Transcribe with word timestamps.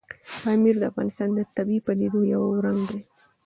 پامیر 0.41 0.75
د 0.79 0.83
افغانستان 0.91 1.29
د 1.35 1.39
طبیعي 1.55 1.81
پدیدو 1.85 2.19
یو 2.33 2.43
رنګ 2.65 2.79
دی. 2.89 3.01